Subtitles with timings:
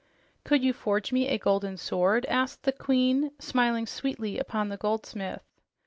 [0.43, 5.43] "Could you forge me a golden sword?" asked the Queen, smiling sweetly upon the goldsmith.